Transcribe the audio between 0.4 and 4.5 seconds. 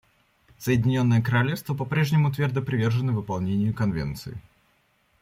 Соединенное Королевство по-прежнему твердо привержено выполнению Конвенции.